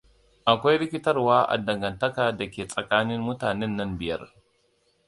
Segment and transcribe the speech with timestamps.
[0.51, 4.21] Akwai rikitarwa a dangantaka dake tsakanin mutanen nan biyar.